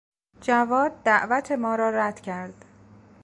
جواد 0.41 1.03
دعوت 1.03 1.51
ما 1.51 1.75
را 1.75 1.89
رد 1.89 2.19
کرد. 2.21 2.65